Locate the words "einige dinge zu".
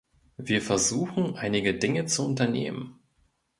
1.35-2.25